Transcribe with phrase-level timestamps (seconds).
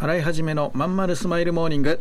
[0.00, 2.00] 洗い始めのまんまるスマイルモーニング。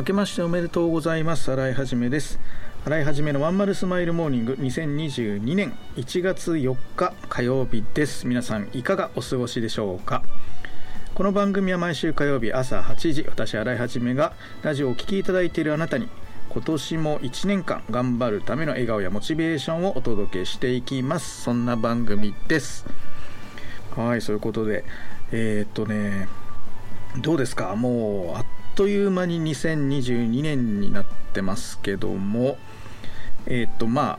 [0.00, 1.52] 明けましておめでとうございます。
[1.52, 2.40] 洗いはじめです。
[2.86, 8.26] 洗いはじめのワンマルスマイルモーニング2022年1月4日火曜日です。
[8.26, 10.22] 皆さんいかがお過ごしでしょうか？
[11.12, 14.32] この番組は毎週火曜日朝8時私洗いはじめが
[14.62, 16.08] ラジオをお聴きいただいているあなたに
[16.48, 21.42] 今年も1年間頑張るための笑顔やモチベーションをお届けしていきます。
[21.42, 22.86] そんな番組です。
[23.94, 24.82] はいそういうことで
[25.30, 26.26] えー、っとね
[27.18, 27.76] どうですか？
[27.76, 28.46] もうあっ
[28.80, 32.56] という間に2022年になってますけども
[33.44, 34.18] えっ、とまあ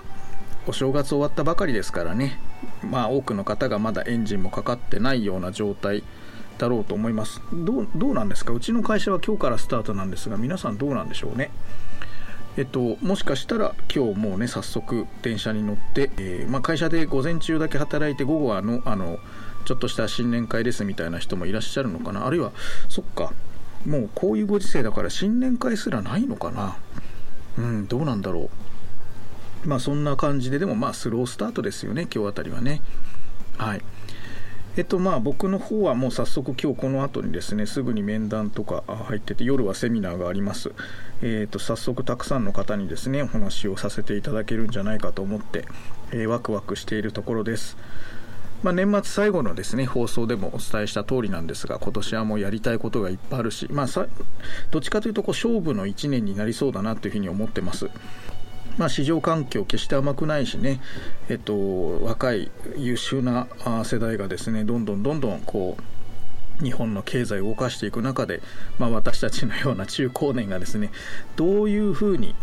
[0.67, 2.37] お正月終わったばかりですからね
[2.83, 6.03] まあ多くの方がまだエンジンもかかってないような状態
[6.59, 7.41] だろうと思います。
[7.51, 8.53] どうどうなんですか？
[8.53, 11.49] うちの会社は今日からスタートなんですが皆さんどうなんでしょうね？
[12.55, 19.17] えっと、もしかしたら今日もうね早速電車に乗って、えー、まあ、会社で午前中だけ働いて午後はあのあの
[19.65, 22.27] ちょっとした新年会ですみたいな人もいらっしゃるのかな？
[22.27, 22.51] あるいは
[22.89, 23.33] そっか
[23.85, 26.77] もうこういうご時世だから新年会すらないのかな？
[27.57, 28.49] うんどうなんだろ
[29.65, 29.67] う。
[29.67, 32.81] まあそんな感じででもまあスロースタートですよね今日あたりはね。
[33.57, 33.81] はい。
[34.77, 40.71] えっとまあ僕の方はもう早速今日この後にですねすぐに面談とか入ってて夜はセミナーがあります。
[41.21, 45.65] えっと早速たくさんの方にですねお話をさせていただけるんじゃないかと思って、
[46.11, 47.75] えー、ワクワクしているところです。
[48.63, 53.87] まあ、年末最後のですね放送でもお伝えした通りなんですが今年はもうやりたいことがいっぱいあるし、まあ、
[54.69, 57.89] どっちかというとこう勝負の1年になりそうだなというふうに思ってます。
[58.77, 60.79] まあ、市場環境決して甘くないしね、
[61.27, 63.47] えっと、若い優秀な
[63.83, 65.77] 世代がですねどんどんどんどんこ
[66.59, 68.41] う日本の経済を動かしていく中で、
[68.79, 70.91] まあ、私たちのような中高年がですね
[71.35, 72.33] どういうふうに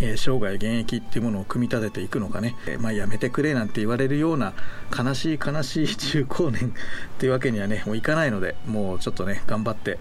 [0.00, 4.52] え、生涯現役っていうものを組み立てていくのかね、え、まあ、やめてくれなんて言われるような
[4.96, 6.72] 悲しい悲しい中高年っ
[7.18, 9.98] ていうわけにはねもういかないのでもうちょっとね頑張って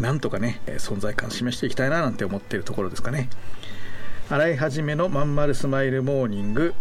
[0.00, 3.28] なんとかね存在感示していきたいななんて思ってるところですかね。
[4.30, 6.74] 洗い始めのまんまるスマイルモーニング。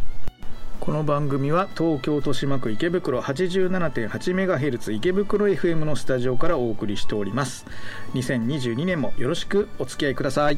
[0.79, 7.65] この番組は東京豊島区池袋 87.8MHz 池袋 FM のスタジオからお送りしております。
[8.13, 10.57] 2022年もよろしくお付き合いください。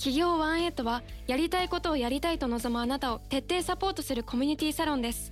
[0.00, 5.30] 企業ワンエイトはやりたいことをやりたいと望むあなたを徹底サポートするコミュニティサロンです。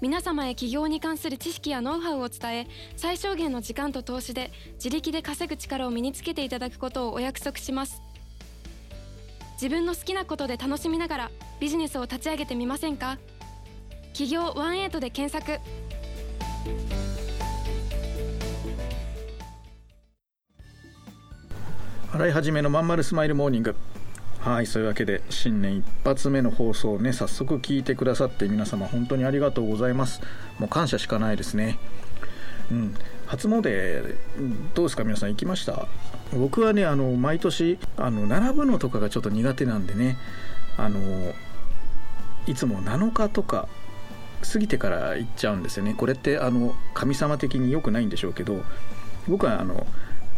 [0.00, 8.00] 皆様へ起業に関する知識やノウハウを伝え最小限の時間と投資で自力で稼ぐ力を身につけていただくことをお約束します。
[9.54, 13.18] 自分の好きなことで楽しみながらビジネスを立ち上げてみませんか？
[14.12, 15.60] 企業ワンエイトで検索。
[22.12, 23.74] 洗い始めのまんまるスマイルモーニング。
[24.40, 30.20] はいそういうわけで新年一発目の放送をね早速聞いてくださって皆様本当にありがとうございます。
[30.58, 31.78] もう感謝しかないですね。
[32.70, 32.94] うん。
[33.26, 34.16] 初詣
[34.74, 35.86] どうですか皆さん行きました？
[36.36, 40.16] 僕はねあの毎年あの並ぶのとかがちょっと苦手なんでね
[40.76, 40.98] あの
[42.46, 43.68] いつも7日とか
[44.52, 45.94] 過ぎてから行っちゃうんですよね。
[45.96, 48.62] これってあの神様的に良くないんでしょうけど
[49.28, 49.86] 僕はあの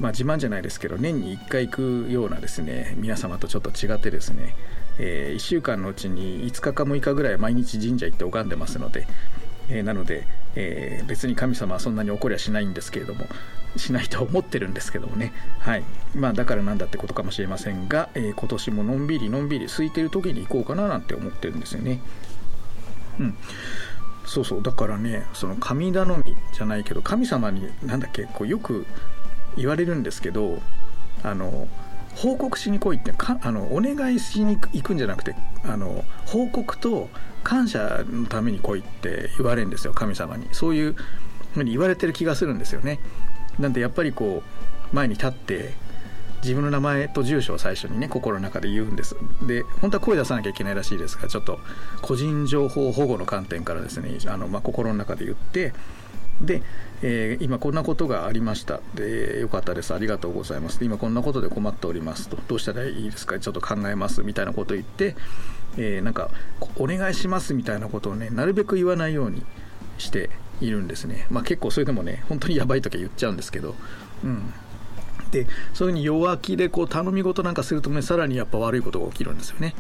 [0.00, 4.56] まあ、自慢じゃないですけど年に1回行くようなですね皆様とちょっと違ってですね、
[4.99, 9.06] えー、1週間のうちに5日か6日ぐらい毎日神社行って拝んでますので、
[9.69, 10.26] えー、なので、
[10.56, 13.26] えー、別に神様はそんなに怒りはしないんですけれども
[13.76, 15.32] しないと思ってるんですけどもね。
[15.58, 15.85] はい。
[16.14, 22.00] まあだからなんだってことかもしれませんが、え、今年ものんびりのんびり空いてる時に行こうかななんて思ってるんですよね。
[23.19, 23.37] うん。
[24.26, 24.62] そうそう。
[24.62, 28.87] だからねその神頼みじゃないけど神様に何だっけこうよく
[29.56, 30.60] 言われるんですけど
[31.22, 31.68] あの
[32.16, 35.34] 報告しに来いってかあのお願いしに行くんじゃなくて
[35.64, 37.08] あの報告と
[37.42, 40.48] 感謝のために来いって言われるんですよ神様に。
[40.52, 40.96] そういう
[41.54, 43.00] ふうに言われてる気がするんですよね。
[43.58, 44.42] なんでやっぱりこ
[44.92, 45.74] う前に立って
[46.42, 49.16] 自分の名前と住所を最初にね心の中で言うんです。
[49.46, 51.58] で本当は声出さなきゃいけないらしいですがちょっと
[52.02, 55.72] 個人情報保護の観点からですねあの、まあ、心の中で言って
[56.40, 56.62] で、
[57.02, 58.81] えー、今こんなことがありました。
[58.94, 59.94] でよかったです。
[59.94, 60.84] ありがとうございます。
[60.84, 62.28] 今こんなことで困っております。
[62.28, 63.38] とどうしたらいいですか？
[63.38, 65.16] ちょっと考えますみたいなことを言って、
[65.76, 66.31] えー、なんか
[66.76, 69.44] お願いしますみたいなことをねなるべく言わないように
[69.98, 71.26] しているんですね。
[71.31, 73.75] まあ結構それでもね本当にやばい時は言っちゃうんですけど。
[74.25, 74.52] うん。
[75.30, 79.75] でそういうふうに弱気でこう頼み事なんかするとねさらにやっぱ悪いことが起きるんですよね。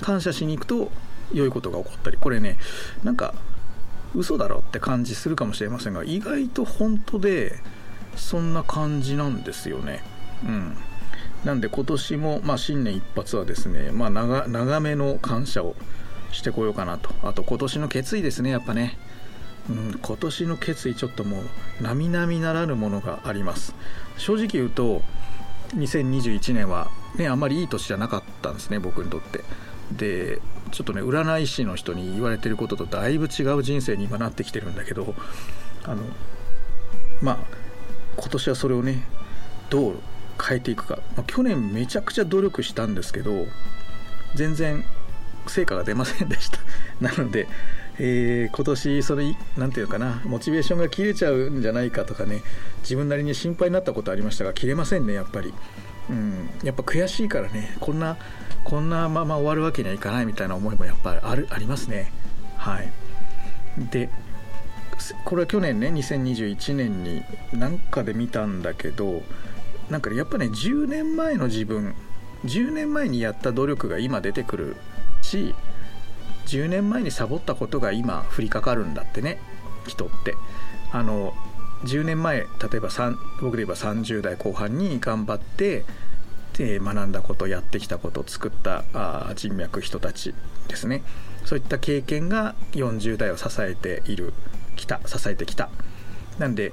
[0.00, 0.90] 感謝しに行くと
[1.32, 2.18] 良いことが起こったり。
[2.18, 2.58] これね
[3.04, 3.34] なんか
[4.14, 7.58] 嘘だろって感じするかもしれませんが意外と本当で
[8.16, 10.02] そんな感じなんですよね。
[10.44, 10.76] うん。
[11.44, 15.76] なんで今年も、まあ、新年一発はですね、まあ長、長めの感謝を
[16.32, 17.10] してこようかなと。
[17.22, 18.98] あと今年の決意ですねやっぱね。
[19.68, 21.42] うん、今年の決意ちょっともう
[21.82, 23.74] 並々ならぬものがあります。
[24.16, 25.02] 正直言うと
[25.74, 29.42] 2021年はねあんまりいい年じゃなかったんですね僕にとって。
[29.92, 30.40] で
[30.70, 35.14] ちょっとね占い師の人に言われてることとだいぶ違う人生に今なってきてるんだけど
[35.84, 36.02] あの
[37.22, 37.38] まあ
[38.16, 39.04] 今年はそれをね
[39.70, 39.96] どう
[40.42, 43.46] 変えていくか、まあ、去年めちゃくちゃ努力したんですけど
[44.34, 44.84] 全然
[45.46, 46.58] 成果が出ませんでした。
[47.00, 47.46] なので
[47.98, 52.42] えー、今年それ何て言うかなモチベーションが切れちゃうんじゃないかとかね
[52.80, 55.54] 自分なりに心配になったことありましたが切れませんねやっぱり、
[56.10, 58.18] うん、やっぱ悔しいからねこんな
[58.66, 62.10] こんなまま終わるわけにはいかないみたいな思いもやっぱりあありますね。
[62.56, 62.90] はい。
[63.90, 64.10] で
[65.24, 67.22] これは去年ね2021年に
[67.52, 69.22] 何かで見たんだけど
[69.88, 71.94] なんかやっぱね10年前の自分
[72.44, 74.76] 10年前にやった努力が今出てくる
[75.22, 75.54] し
[76.46, 79.38] 10年前にサボったことが今降りかかるんだってね
[79.86, 80.34] 人って。
[80.92, 81.34] あの
[81.84, 82.46] 10年前例
[82.76, 82.88] えば
[83.40, 85.84] 僕で言えば30代後半に頑張って
[86.56, 90.34] で学んだことやってきたこと作ったあ人脈人たち
[90.68, 91.02] ですね。
[91.44, 94.32] そういった経験が40代を支えている
[94.74, 95.68] きた支えてきた。
[96.38, 96.72] なんで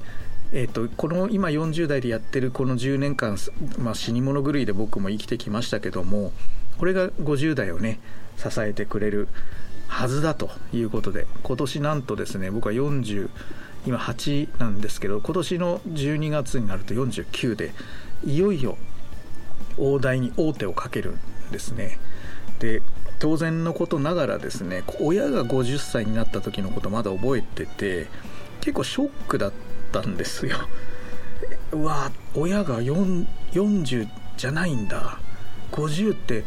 [0.55, 3.39] えーと、この今40代でやってるこの10年間、
[3.79, 6.31] まあ、死に物狂いで僕も生きてきましたけども
[6.77, 7.99] これが50代をね
[8.37, 9.27] 支えてくれる
[9.87, 13.29] はずだということで今年なんとですね僕は40
[13.87, 17.73] 今8なんですけど今年の12月になると49で
[18.23, 18.77] いよいよ
[19.77, 21.19] 大台に王手をかけるん
[21.51, 21.99] ですね。
[22.59, 22.81] で
[23.19, 28.07] 当然のことながらですね親が50歳になった時のことまだ覚えてて
[28.59, 29.53] 結構ショックだっ
[29.91, 30.57] たんですよ。
[31.71, 35.19] うわ親が40じゃないんだ。
[35.71, 36.43] 50って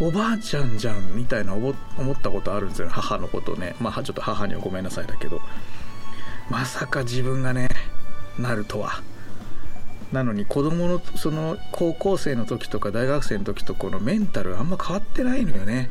[0.00, 1.74] おばあちゃんじゃんみたいな思っ
[2.20, 3.76] たことあるんですよ母のことね。
[3.80, 5.40] まあちょっと母にはごめんなさいだけど。
[6.50, 7.68] まさか自分がね
[8.38, 9.02] なるとは。
[10.12, 15.90] なのに子供のその高校生の時とか大学生の時とこのメンタルあんま変わってないのよね。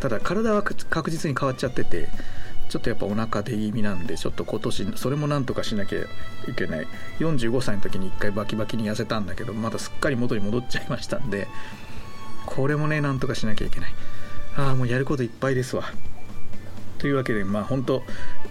[0.00, 2.08] ただ体は確実に変わっちゃってて
[2.68, 6.86] ちょっとやっぱお腹でいい身なんでちょっと今年それもなんとかしなきゃいけない。
[7.18, 11.48] 45歳の時に1回バキバキに痩せたんだけどまだすっかり元に戻っちゃいましたんで
[12.46, 13.94] これもねなんとかしなきゃいけない。
[14.56, 15.84] ああもうやることいっぱいですわ。
[16.98, 18.02] というわけでまあ本当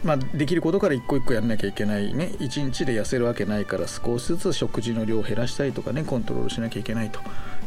[0.03, 2.31] まあ、できることから一個一個やんなきゃいけないね。
[2.39, 7.19] 1日で痩せるわけないから少しずつ食事の量を減らしたりとかねコントロールしなきゃいけないと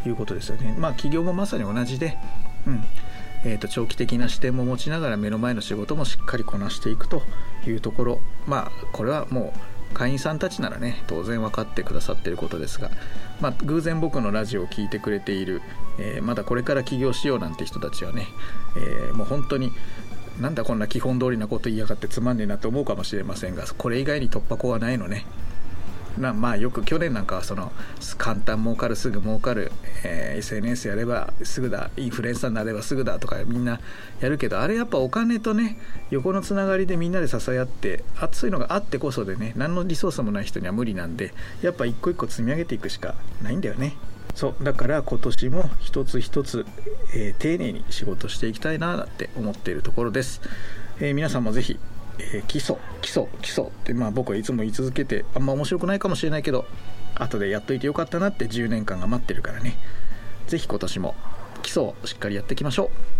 [0.07, 0.75] いうことですよね。
[0.79, 2.17] まあ企業もまさに同じで
[2.67, 2.85] うん。
[3.43, 7.23] えー、と長期的な視点も持ちながら目の前の仕事もしっかりこなしていくと
[7.67, 8.21] いうところ。
[8.47, 9.55] まあこれはも
[9.93, 12.91] う会員さんたちならね当然分かってくださっていることですが。
[13.41, 15.63] まあ、偶然僕のラジオを聴いてくれている、
[15.99, 18.27] えー、まだこれから起業しようなんて人たちはね、
[18.77, 19.73] えー、もう本当に
[20.41, 25.27] なんだこんな基本通りなこと言いやがってつまんねえなと思うかもしれませんがこれ以外に突破口はないのね。
[26.19, 27.73] なまあよく去年なんかはその
[28.19, 29.71] 簡単儲かるすぐ儲かる、
[30.03, 33.81] えー、SNS やればすぐだインフルエンサーになればすぐだとかみんな
[34.21, 35.79] やるけどあれやっぱお金とね
[36.11, 41.33] 横のつながりでみんなで支え合って熱いのがあってこそでね何のリソースもない人には無理なんで
[41.63, 43.95] やっぱ一個一個積み上げていくしかないんだよね。
[44.35, 46.67] そうだから今年も一つ一つ、
[47.15, 50.41] えー、丁寧に仕事していきたいなって思っているところです、
[51.01, 51.79] えー、皆さんもぜひ
[52.21, 56.67] えー、基礎基礎基礎ってまあ僕はいつも言い続けてあんま面白くないかもしれないけど
[57.15, 59.77] 後でやっといてよかったなって10年間が待ってるからね。
[60.47, 61.15] 是非今年も
[61.63, 63.20] 基礎をしっかりやっていきましょう。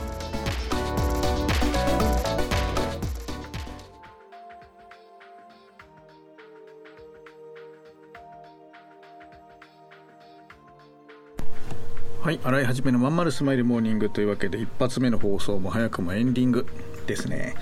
[12.21, 16.67] はい洗い始めのまんまるスマイルモーニングというわけで一発目の放送も早くもエンディング
[17.07, 17.55] ですね。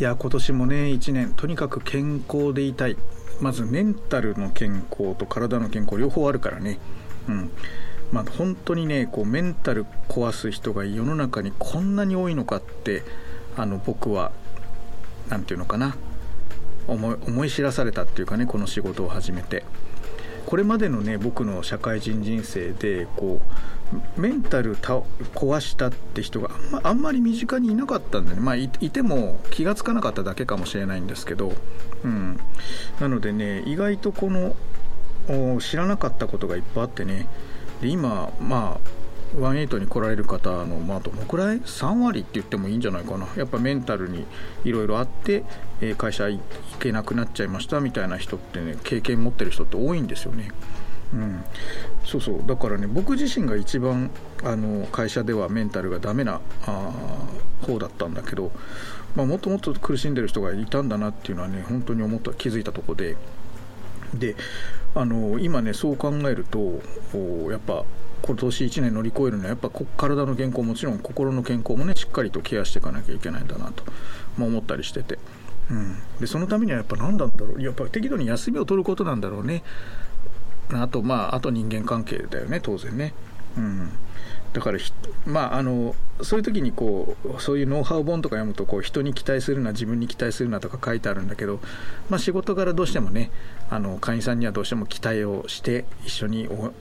[0.00, 2.96] いや今年もね1年とにかく健康でいたい。
[3.40, 6.80] まずメンタルの健康と体の健康両方あるからね。
[7.28, 7.50] うん。
[8.10, 13.04] まあ本当にねこうメンタル壊す人が世の中にこんなに多いのかって
[13.56, 14.32] あの僕は
[15.28, 15.94] 何て言うのかな。
[16.88, 19.62] 思い思い知らされたっていうかねこの仕事を始めて。
[20.46, 23.40] これまでのね僕の社会人人生でこ
[24.16, 28.40] うメンタル壊したって人があんまあんまり身近にいなかったんでね。
[28.40, 31.52] まあいても気が付かなかっただけかもしれないんですけど、
[32.04, 32.38] うん、
[33.00, 34.54] なのでね意外とこの
[35.60, 37.26] 知らなかったことがいっぱいあってね。
[37.80, 38.99] で今まあ
[39.34, 43.26] 18に来られる方の、まあ、どのくらい？3割って言ってもいいんじゃないかな。
[43.36, 44.26] やっぱメンタルに
[44.64, 45.44] いろいろあって、
[45.80, 46.40] えー、会社行
[46.78, 50.50] けなくなっちゃいましたみたいな人ってね経験持ってる人って多いんですよね。
[51.12, 51.44] うん、
[52.04, 52.42] そうそう。
[52.46, 54.10] だからね僕自身が一番
[54.42, 56.92] あの会社ではメンタルがダメなあ
[57.66, 58.52] 方だったんだけど、
[59.16, 63.16] まあ、もっともっと苦しんでる人がいたんだなっていうのはね本当に思った気づいたとこで。
[64.14, 64.34] で
[64.96, 66.80] あの今ねそう考えると
[67.48, 67.84] やっぱ
[68.22, 73.84] 今年1年乗り越えるにはやっぱ体の健康もちろん心の健康もねしっかりとケアしていかなきゃいけないんだなと、
[74.36, 75.18] ま、思ったりしてて、
[75.70, 77.62] うん、でそのためにはやっぱ何なんだろう。
[77.62, 79.62] やっぱ適度に休みを取ることなんだろうね。
[80.72, 83.12] あとまああと人間関係だよね当然ね、
[83.56, 83.90] うん、
[84.52, 84.78] だから
[85.26, 91.60] まああのそういう時にこうそういうノウハウ本とか読むとこう人に期待するな自分に期待するなとか書いてあるんだけど、
[92.08, 93.30] まあ、仕事柄どうしてもね
[93.70, 96.72] あの会員さんにはどうしても期待をして一緒にお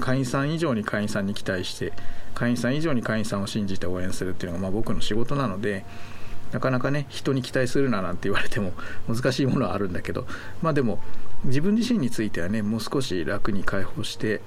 [0.00, 1.92] 会員さん以上に会員さんに期待して
[2.34, 5.84] 会員さん以上に会員さんを信じて応援するっていうのがまあ僕の仕事なので
[6.52, 8.72] なかなかね人に期待するななんて言われても
[9.08, 10.26] 難しいものはあるんだけど
[10.62, 11.00] まあでも
[11.44, 14.40] 自分自身についてはねもう少し楽に解放して、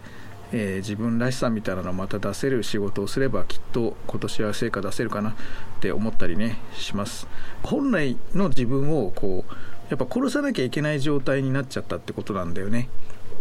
[0.52, 5.34] えー、自分らしさみたいなのをまた出せる仕事をすればきっと今年は成果出せるかなっ
[5.80, 7.28] て思ったりねします。
[7.64, 9.54] 本来の自分をこう
[9.90, 12.90] やっぱ殺さなきゃいけない状態になっちゃったってことなんだよね。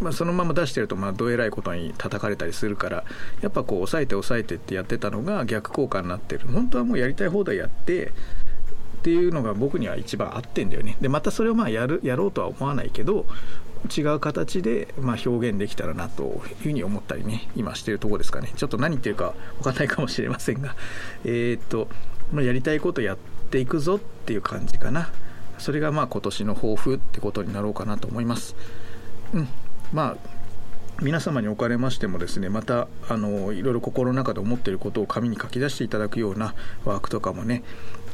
[0.01, 3.05] まあ、そのまま出してるとまあどえらいことに叩かれたりするから
[3.41, 6.47] やっぱこう抑えて抑えてってやってたのが逆効果になってる。
[6.49, 8.11] 本当はもうやりたい放題やってっ
[9.03, 10.97] ていうのが僕には一番合ってんだよね。
[11.01, 13.27] でまたそれをまあやるやろうとは思わないけど
[13.97, 18.53] 違う形でまあ表現できたらなというふうに思ったりね今してるとこですかね。
[18.57, 20.75] ちょっと何言ってるか分かんないかもしれませんが。
[21.25, 21.89] えー、っと、
[22.33, 23.19] まあ、やりたいことやっ
[23.51, 25.11] ていくぞっていう感じかな。
[25.59, 28.57] それがまあ今年の抱負ってことになろうかなと思います。
[29.33, 29.49] うん。
[29.93, 30.37] まあ
[31.03, 36.55] 皆様におかれましてもですねまたあのいろいろ心の中で思っていることを紙に書き出していただくような
[36.87, 37.63] ワークとかもね、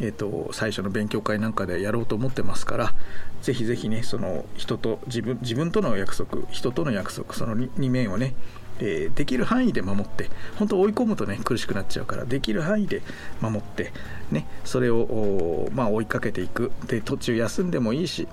[0.00, 2.95] えーと、最初の勉強会なんかでやろうと思ってますから
[3.41, 8.35] ぜひぜひねその人と自分自分との約束人との約束その 2, 2面をね
[8.81, 13.02] えー、できる範囲で守って本当追い込むとね苦しくなっちゃうからできる範囲で
[13.41, 13.93] 守って
[14.33, 16.73] ねそれをまあ、追いかけていく。
[16.87, 18.26] で途中休んでもいいし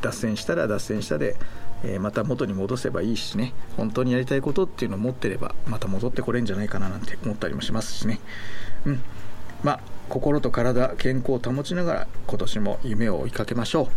[0.00, 1.36] 脱線したら脱線したで
[1.82, 3.52] えまた元に戻せばいいしね。
[3.76, 8.20] 本当にやりたいことっていうのを持ってればまた戻ってこれんじゃないかななんて思ったりもしますしね。
[8.86, 9.00] うん。
[9.62, 13.88] まあ心と体健康を保ちながら今年も夢を追いかけましょう。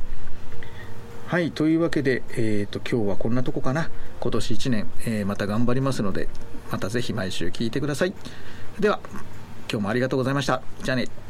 [1.28, 3.90] はいというわけで、えーと、今日はこんなとこかな。
[4.22, 6.30] 今年1年、えー、また頑張りますので
[6.72, 8.14] また是非毎週聞いてください。
[8.80, 9.00] では
[9.70, 10.62] 今日もありがとうございました。
[10.84, 11.27] じゃあね。